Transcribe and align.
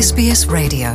SBS 0.00 0.40
Radio. 0.56 0.90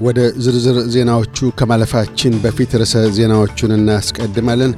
ወደ 0.00 0.20
ዝርዝር 0.36 0.76
ዜናዎቹ 0.94 1.50
ከማለፋችን 1.58 2.34
በፊት 2.44 2.74
ርዕሰ 2.74 2.94
ዜናዎቹን 3.18 3.74
እናስቀድማለን። 3.78 4.72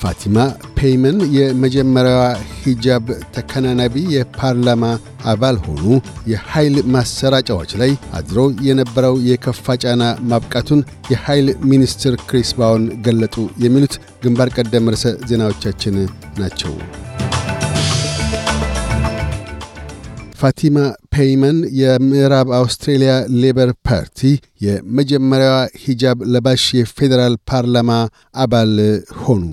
ፋቲማ 0.00 0.36
ፔይመን 0.82 1.18
የመጀመሪያዋ 1.34 2.22
ሂጃብ 2.60 3.04
ተከናናቢ 3.34 3.94
የፓርላማ 4.14 4.84
አባል 5.32 5.56
ሆኑ። 5.66 5.84
የኃይል 6.30 6.76
ማሰራጫዎች 6.94 7.72
ላይ 7.82 7.90
አድሮ 8.18 8.38
የነበረው 8.68 9.14
የከፋ 9.28 9.76
ጫና 9.82 10.02
ማብቃቱን 10.30 10.80
የኃይል 11.12 11.48
ሚኒስትር 11.70 12.16
ክሪስ 12.26 12.50
ቦውን 12.58 12.86
ገለጡ። 13.06 13.36
የሚሉት 13.64 13.94
ግንባር 14.24 14.50
ቀደም 14.56 14.90
ርዕሰ 14.92 15.14
ዜናዎቻችን 15.30 15.96
ናቸው። 16.40 16.74
ፋቲማ 20.40 20.76
ፔይመን 21.14 21.58
የምዕራብ 21.80 22.48
አውስትሬልያ 22.58 23.12
ሌበር 23.42 23.72
ፓርቲ 23.88 24.20
የመጀመሪያዋ 24.66 25.58
ሂጃብ 25.82 26.18
ለባሽ 26.32 26.64
የፌዴራል 26.78 27.36
ፓርላማ 27.50 27.90
አባል 28.38 28.72
ሆኑ። 29.22 29.44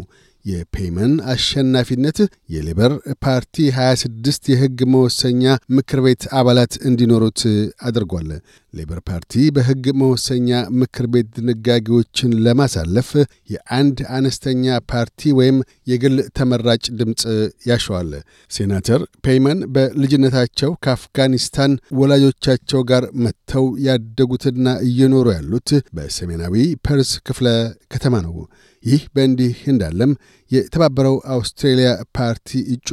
የፔይመን 0.46 1.14
አሸናፊነት 1.32 2.18
የሌበር 2.54 2.92
ፓርቲ 3.24 3.66
26 3.76 4.50
የሕግ 4.52 4.80
መወሰኛ 4.94 5.44
ምክር 5.78 6.00
ቤት 6.06 6.24
አባላት 6.40 6.74
እንዲኖሩት 6.90 7.42
አድርጓል። 7.88 8.30
ሌበር 8.74 9.00
ፓርቲ 9.08 9.34
በሕግ 9.56 9.86
መወሰኛ 10.02 10.50
ምክር 10.80 11.06
ቤት 11.14 11.28
ድንጋጌዎችን 11.38 12.36
ለማሳለፍ 12.46 13.10
የአንድ 13.54 13.98
አነስተኛ 14.18 14.78
ፓርቲ 14.92 15.32
ወይም 15.40 15.58
የግል 15.92 16.18
ተመራጭ 16.38 16.84
ድምፅ 17.00 17.24
ያሸዋል። 17.70 18.12
ሴናተር 18.52 19.04
ፔይመን 19.26 19.60
በልጅነታቸው 19.76 20.72
ከአፍጋኒስታን 20.86 21.72
ወላጆቻቸው 22.00 22.82
ጋር 22.92 23.06
መጥተው 23.26 23.68
ያደጉትና 23.88 24.68
እየኖሩ 24.88 25.28
ያሉት 25.38 25.70
በሰሜናዊ 25.96 26.56
ፐርስ 26.88 27.14
ክፍለ 27.28 27.48
ከተማ 27.94 28.16
ነው። 28.28 28.36
ይህ 28.84 29.02
በእንዲህ 29.14 29.56
እንዳለም 29.68 30.12
የተባበረው 30.52 31.16
አውስትሬልያ 31.36 31.90
ፓርቲ 32.18 32.60
እጩ 32.76 32.90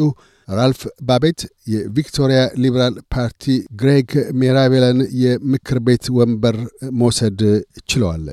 ራልፍ 0.48 0.80
ባቤት 1.02 1.40
የቪክቶሪያ 1.66 2.40
ሊበራል 2.62 2.96
ፓርቲ 3.14 3.44
ግሬግ 3.80 4.10
ሜራቤልን 4.40 4.98
የምክር 5.22 5.78
ቤት 5.86 6.04
ወንበር 6.18 6.56
መውሰድ 7.00 7.40
ችለዋል። 7.88 8.26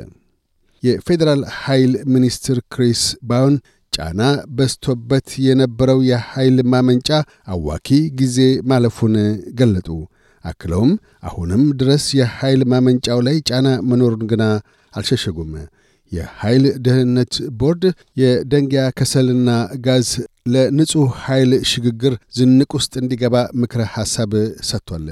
የፌዴራል 0.84 1.42
ኃይል 1.60 1.94
ሚኒስትር 2.14 2.58
ክሪስ 2.74 3.02
ባውን 3.24 3.56
ጫና 3.94 4.22
በስቶበት 4.58 5.28
የነበረው 5.46 6.00
የኃይል 6.10 6.58
ማመንጫ 6.74 7.10
አዋኪ 7.48 7.90
ጊዜ 8.20 8.38
ማለፉን 8.72 9.16
ገለጡ። 9.60 9.90
አክለውም 10.46 10.92
አሁንም 11.24 11.64
ድረስ 11.80 12.06
የኃይል 12.20 12.62
ማመንጫው 12.72 13.20
ላይ 13.28 13.38
ጫና 13.50 13.68
መኖሩን 13.90 14.24
ግና 14.32 14.44
አልሸሸጉም። 14.94 15.52
የኃይል 16.14 16.66
ደህንነት 16.86 17.34
ቦርድ 17.60 17.84
የደንጊያ 18.22 18.84
ከሰልና 18.98 19.50
ጋዝ 19.86 20.10
ለንጹሕ 20.54 21.12
ኃይል 21.26 21.52
ሽግግር 21.72 22.14
ዝንቅ 22.38 22.70
ውስጥ 22.78 22.94
እንዲገባ 23.02 23.36
ምክረ 23.62 23.82
ሐሳብ 23.94 24.32
ሰጥቷል። 24.70 25.06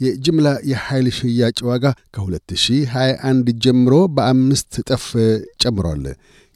የጅምላ 0.00 0.48
የኃይል 0.70 1.06
ሽያጭ 1.18 1.58
ዋጋ 1.68 1.84
ከ2021 2.16 3.52
ጀምሮ 3.64 3.94
በአምስት 4.16 4.72
እጥፍ 4.82 5.06
ጨምሯል። 5.62 6.04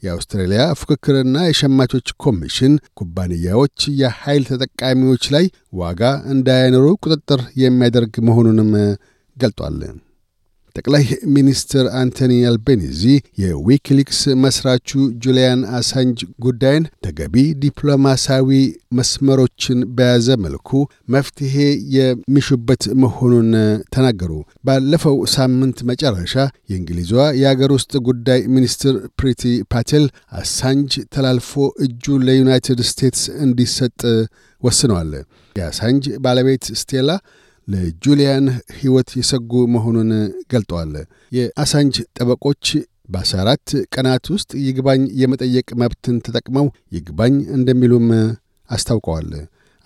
የአውስትራሊያ 0.02 0.62
ፉክክርና 0.80 1.38
የሸማቾች 1.46 2.08
ኮሚሽን 2.24 2.74
ኩባንያዎች 2.94 3.78
የኃይል 4.00 4.44
ተጠቃሚዎች 4.50 5.24
ላይ 5.34 5.46
ዋጋ 5.80 6.02
እንዳያኖሩ 6.34 6.86
ቁጥጥር 7.04 7.42
የሚያደርግ 7.64 8.14
መሆኑንም 8.28 8.70
ገልጧል። 9.36 9.78
ጠቅላይ 10.76 11.04
ሚኒስትር 11.34 11.84
አንቶኒ 12.00 12.32
አልቤኒዚ 12.48 13.02
የዊኪሊክስ 13.42 14.20
መስራቹ 14.42 14.90
ጁሊያን 15.24 15.60
አሳንጅ 15.78 16.18
ጉዳይን 16.44 16.84
ተገቢ 17.06 17.34
ዲፕሎማሲያዊ 17.62 18.50
መስመሮችን 18.98 19.80
በያዘ 19.96 20.36
መልኩ 20.44 20.70
መፍትሔ 21.14 21.54
የሚሹበት 21.96 22.84
መሆኑን 23.02 23.50
ተናገሩ። 23.94 24.32
ባለፈው 24.66 25.18
ሳምንት 25.34 25.80
መጨረሻ 25.90 26.34
የእንግሊዟ 26.70 27.12
የአገር 27.40 27.72
ውስጥ 27.76 27.92
ጉዳይ 28.08 28.40
ሚኒስትር 28.56 28.94
ፕሪቲ 29.20 29.42
ፓቴል 29.74 30.06
አሳንጅ 30.40 30.92
ተላልፎ 31.14 31.52
እጁ 31.86 32.18
ለዩናይትድ 32.26 32.80
ስቴትስ 32.90 33.24
እንዲሰጥ 33.44 34.00
ወስነዋል። 34.62 35.12
የአሳንጅ 35.56 36.04
ባለቤት 36.24 36.64
ስቴላ 36.80 37.10
ለጁሊያን 37.70 38.46
ሕይወት 38.78 39.10
የሰጉ 39.18 39.52
መሆኑን 39.74 40.10
ገልጠዋል። 40.52 40.92
የአሳንጅ 41.36 41.96
ጠበቆች 42.18 42.64
በ14 43.14 43.72
ቀናት 43.94 44.24
ውስጥ 44.34 44.50
ይግባኝ 44.66 45.02
የመጠየቅ 45.20 45.68
መብትን 45.80 46.18
ተጠቅመው 46.26 46.66
ይግባኝ 46.96 47.34
እንደሚሉም 47.56 48.06
አስታውቀዋል። 48.70 49.30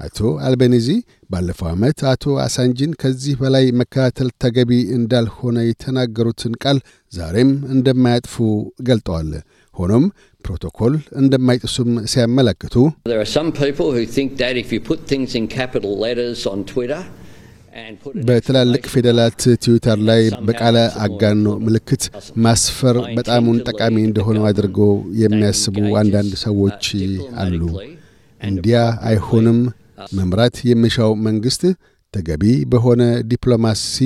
አቶ 0.00 0.18
አልቤኒዚ 0.46 0.88
ባለፈው 1.30 1.68
ዓመት 1.72 1.98
አቶ 2.12 2.24
አሳንጅን 2.44 2.92
ከዚህ 3.00 3.34
በላይ 3.40 3.66
መከታተል 3.80 4.28
ተገቢ 4.42 4.70
እንዳልሆነ 4.96 5.58
የተናገሩትን 5.66 6.54
ቃል 6.64 6.78
ዛሬም 7.12 7.50
እንደማያጥፉ 7.74 8.34
ገልጠዋል። 8.88 9.30
ሆኖም 9.74 10.04
ፕሮቶኮል 10.44 10.94
እንደማይጥሱም 11.20 11.90
ሲያመለክቱ 12.12 12.74
በትላልቅ 18.26 18.82
ፊደላት 18.92 19.40
ትዊተር 19.64 19.98
ላይ 20.08 20.20
በቃለ 20.46 20.76
አጋኖ 21.04 21.46
ምልክት 21.64 22.02
ማስፈር 22.44 22.96
በጣሙን 23.16 23.58
ጠቃሚ 23.68 23.96
እንደሆነው 24.04 24.44
አድርገው 24.50 24.92
የሚያስቡ 25.22 25.76
አንዳንድ 26.02 26.34
ሰዎች 26.44 26.84
አሉ። 27.44 27.60
እንዲያ 28.40 28.78
አይሆንም። 29.10 29.58
መምራት 30.14 30.56
የሚሻው 30.68 31.12
መንግሥት 31.26 31.62
ተገቢ 32.14 32.42
በሆነ 32.72 33.02
ዲፕሎማሲ 33.30 33.96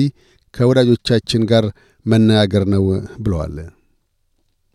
ከወዳጆቻችን 0.53 1.41
ጋር 1.51 1.65
መነጋገር 2.05 2.63
ነው 2.73 2.83
ብለዋል። 3.19 3.55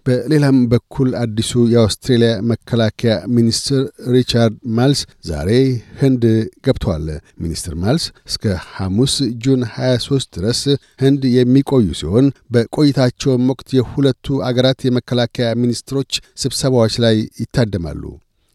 በሌላም 0.06 0.56
በኩል 0.72 1.10
አዲሱ 1.20 1.52
የአውስትሬልያ 1.72 2.30
መከላከያ 2.50 3.12
ሚኒስትር 3.36 3.82
ሪቻርድ 4.14 4.56
ማልስ 4.78 5.00
ዛሬ 5.24 5.50
ህንድ 6.00 6.24
ገብተዋል። 6.66 7.06
ሚኒስትር 7.44 7.74
ማልስ 7.84 8.04
እስከ 8.30 8.44
ሐሙስ 8.72 9.14
ጁን 9.44 9.62
23 9.72 10.28
ድረስ 10.38 10.60
ህንድ 11.02 11.24
የሚቆዩ 11.36 11.88
ሲሆን 12.00 12.26
በቆይታቸውም 12.54 13.48
ወቅት 13.52 13.70
የሁለቱ 13.78 14.36
አገራት 14.48 14.84
የመከላከያ 14.84 15.48
ሚኒስትሮች 15.62 16.12
ስብሰባዎች 16.44 16.96
ላይ 17.04 17.16
ይታደማሉ። 17.42 18.02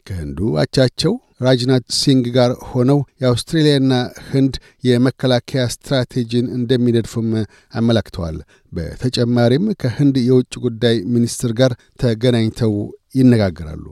ከህንዱ 0.09 0.39
አቻቸው 0.61 1.13
ራጅናት 1.41 1.83
ሲንግ 1.97 2.25
ጋር 2.35 2.51
ሆነው 2.69 2.99
የአውስትሬልያና 3.21 3.93
ህንድ 4.29 4.53
የመከላከያ 4.83 5.63
ስትራቴጂን 5.73 6.47
እንደሚነድፉም 6.57 7.29
አመላክተዋል። 7.73 8.37
በተጨማሪም 8.71 9.65
ከህንድ 9.81 10.15
የውጭ 10.25 10.53
ጉዳይ 10.65 10.97
ሚኒስትር 11.13 11.53
ጋር 11.59 11.73
ተገናኝተው 12.03 12.73
ይነጋገራሉ። 13.19 13.85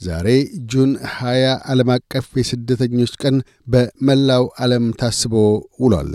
ዛሬ 0.00 0.28
ጁን 0.70 0.90
20 1.10 1.42
ዓለም 1.72 1.90
አቀፍ 1.94 2.26
የስደተኞች 2.40 3.12
ቀን 3.22 3.36
በመላው 3.72 4.44
ዓለም 4.64 4.86
ታስቦ 5.00 5.34
ውሏል። 5.84 6.12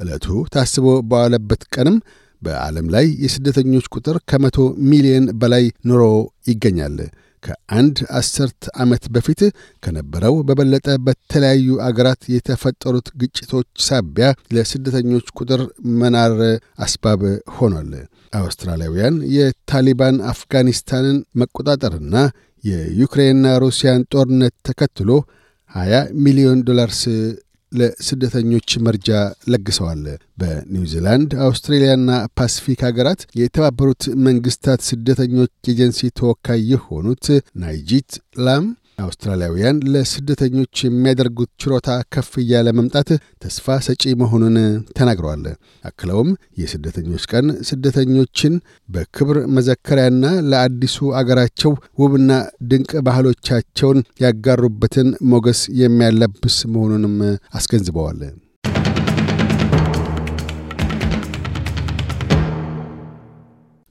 ዕለቱ 0.00 0.26
ታስቦ 0.54 0.86
በዋለበት 1.10 1.62
ቀንም 1.74 1.96
በዓለም 2.42 2.88
ላይ 2.94 3.06
የስደተኞች 3.24 3.86
ቁጥር 3.94 4.16
ከመቶ 4.30 4.56
ሚሊዮን 4.90 5.26
በላይ 5.40 5.64
ኑሮ 5.88 6.02
ይገኛል። 6.48 6.98
ከአንድ 7.42 7.98
አስርት 8.18 8.62
ዓመት 8.82 9.04
በፊት 9.14 9.40
ከነበረው 9.82 10.34
በበለጠ 10.48 10.88
በተለያዩ 11.06 11.76
አገራት 11.86 12.22
የተፈጠሩት 12.34 13.08
ግጭቶች 13.22 13.68
ሳቢያ 13.86 14.26
ለስደተኞች 14.56 15.28
ቁጥር 15.38 15.62
መናር 16.00 16.34
አስባብ 16.86 17.22
ሆኗል። 17.58 17.90
አውስትራሊያውያን 18.40 19.16
የታሊባን 19.36 20.16
አፍጋኒስታንን 20.32 21.18
መቆጣጠርና 21.40 22.14
የዩክሬንና 22.64 23.46
ሩሲያን 23.64 24.06
ጦርነት 24.12 24.54
ተከትሎ 24.68 25.10
20 25.74 26.00
ሚሊዮን 26.24 26.58
ዶላርስ 26.66 27.00
ለስደተኞች 27.72 28.70
መርጃ 28.86 29.08
ለግሰዋል። 29.52 30.02
በኒውዚላንድ 30.40 31.30
አውስትሬልያና 31.46 32.08
ፓሲፊክ 32.38 32.80
ሀገራት 32.88 33.22
የተባበሩት 33.40 34.04
መንግስታት 34.26 34.82
ስደተኞች 34.88 35.52
ኤጀንሲ 35.72 36.10
ተወካይ 36.20 36.62
የሆኑት 36.72 37.26
ናይጂት 37.62 38.12
ላም 38.40 38.66
አውስትራሊያውያን 38.98 39.80
ለስደተኞች 39.92 40.74
የሚያደርጉት 40.84 41.50
ችሮታ 41.62 41.88
ከፍ 42.14 42.30
እያለ 42.42 42.68
መምጣት 42.78 43.10
ተስፋ 43.44 43.76
ሰጪ 43.86 44.14
መሆኑን 44.22 44.56
ተናግረዋል። 44.98 45.44
አክለውም 45.84 46.30
የስደተኞች 46.60 47.26
ቀን 47.32 47.46
ስደተኞችን 47.70 48.54
በክብር 48.88 49.38
መዘከሪያና 49.56 50.24
ለአዲሱ 50.50 50.98
አገራቸው 51.20 51.72
ውብና 52.02 52.30
ድንቅ 52.70 52.92
ባህሎቻቸውን 53.08 54.00
ያጋሩበትን 54.24 55.10
ሞገስ 55.32 55.62
የሚያለብስ 55.82 56.58
መሆኑንም 56.74 57.16
አስገንዝበዋል። 57.54 58.20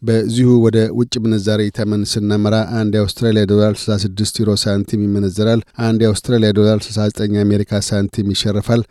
በዚሁ 0.06 0.50
ወደ 0.64 0.78
ውጭ 0.98 1.14
ምንዛሪ 1.24 1.62
ተመን 1.78 2.02
ስናመራ 2.12 2.56
አንድ 2.80 2.94
የአውስትራሊያ 2.98 3.44
ዶላር 3.52 3.74
66 3.82 4.40
ዩሮ 4.42 4.52
ሳንቲም 4.64 5.04
ይመነዘራል። 5.06 5.62
አንድ 5.86 6.00
የአውስትራሊያ 6.06 6.50
ዶላር 6.60 6.80
69 6.88 7.36
የአሜሪካ 7.38 7.82
ሳንቲም 7.88 8.30
ይሸርፋል። 8.34 8.82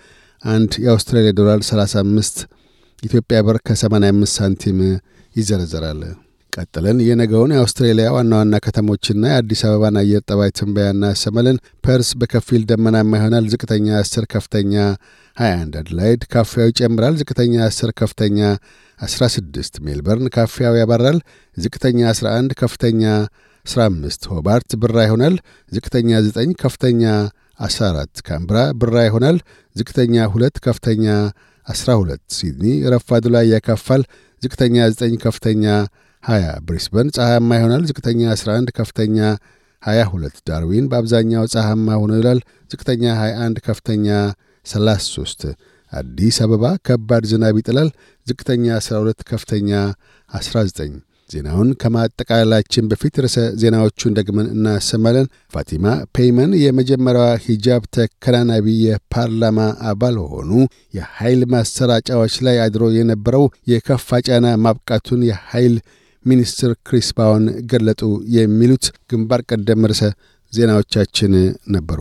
አንድ 0.44 0.72
የአውስትራሊያ 0.84 1.32
ዶላር 1.40 1.60
35 1.68 2.44
ኢትዮጵያ 3.02 3.38
ብር 3.46 3.58
ከ85 3.66 4.36
ሳንቲም 4.36 4.78
ይዘረዘራል። 5.36 6.00
ቀጥለን 6.52 6.98
የነገውን 7.06 7.52
የአውስትሬሊያ 7.54 8.08
ዋና 8.16 8.32
ዋና 8.40 8.56
ከተሞችና 8.64 9.22
የአዲስ 9.30 9.62
አበባን 9.68 9.96
አየር 10.02 10.22
ጠባይ 10.28 10.50
ትንበያ 10.58 10.88
እናሰማለን። 10.94 11.56
ፐርስ 11.84 12.10
በከፊል 12.20 12.62
ደመናማ 12.70 13.12
ይሆናል። 13.18 13.46
ዝቅተኛ 13.52 13.86
10፣ 14.02 14.26
ከፍተኛ 14.34 14.74
21። 15.36 15.76
አድላይድ 15.78 16.22
ካፊያው 16.32 16.68
ይጨምራል። 16.70 17.14
ዝቅተኛ 17.20 17.54
10፣ 17.68 17.90
ከፍተኛ 18.00 18.38
16። 18.98 19.80
ሜልበርን 19.86 20.28
ካፊያው 20.34 20.74
ያባራል። 20.80 21.18
ዝቅተኛ 21.56 21.98
11፣ 22.12 22.54
ከፍተኛ 22.60 23.02
15። 23.64 24.28
ሆባርት 24.32 24.70
ብራ 24.82 24.96
ይሆናል። 25.06 25.36
ዝቅተኛ 25.72 26.10
9፣ 26.28 26.54
ከፍተኛ 26.62 27.02
14። 27.60 28.22
ካምብራ 28.28 28.58
ብራ 28.80 28.96
ይሆናል። 29.08 29.36
ዝቅተኛ 29.76 30.14
2፣ 30.28 30.62
ከፍተኛ 30.66 31.04
12። 31.66 32.24
ሲድኒ 32.36 32.64
ረፋዱ 32.94 33.24
ላይ 33.34 33.44
ያካፋል። 33.54 34.02
ዝቅተኛ 34.42 34.76
9፣ 34.94 35.18
ከፍተኛ 35.24 35.64
20 36.24 36.54
ብሪስበን 36.66 37.08
ፀሐያማ 37.16 37.50
ይሆናል። 37.58 37.82
ዝቅተኛ 37.90 38.20
11 38.34 38.70
ከፍተኛ 38.78 39.18
22 39.82 40.38
ዳርዊን 40.48 40.84
በአብዛኛው 40.90 41.44
ፀሐያማ 41.54 41.88
ሆኖ 42.00 42.12
ይላል። 42.20 42.38
ዝቅተኛ 42.70 43.02
21 43.18 43.58
ከፍተኛ 43.66 44.06
33 44.66 45.48
አዲስ 45.92 46.36
አበባ 46.44 46.64
ከባድ 46.86 47.24
ዝናብ 47.30 47.56
ይጥላል። 47.60 47.88
ዝቅተኛ 48.26 48.64
12 48.80 49.26
ከፍተኛ 49.30 49.70
19 50.30 50.94
ዜናውን 51.30 51.68
ከማጠቃላላችን 51.82 52.88
በፊት 52.90 53.14
ርዕሰ 53.24 53.36
ዜናዎቹን 53.60 54.16
ደግመን 54.18 54.48
እናሰማለን። 54.54 55.26
ፋቲማ 55.54 55.84
ፔይመን 56.16 56.50
የመጀመሪያዋ 56.62 57.28
ሂጃብ 57.44 57.82
ተከናናቢ 57.96 58.66
የፓርላማ 58.84 59.58
አባል 59.90 60.16
ሆኑ። 60.32 60.50
የኃይል 60.94 61.42
ማሰራጫዎች 61.54 62.36
ላይ 62.46 62.58
አድሮ 62.66 62.92
የነበረው 62.96 63.44
የከፋ 63.72 64.20
ጫና 64.28 64.54
ማብቃቱን 64.64 65.22
የኃይል 65.30 65.76
ሚኒስትር 66.24 66.72
ክሪስ 66.88 67.08
ባውን 67.18 67.46
ገለጡ። 67.70 68.02
የሚሉት 68.36 68.84
ግንባር 69.12 69.42
ቀደም 69.50 69.88
ርዕሰ 69.90 70.04
ዜናዎቻችን 70.52 71.32
ነበሩ። 71.74 72.00